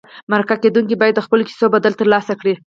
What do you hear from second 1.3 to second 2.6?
کیسو بدل ترلاسه کړي.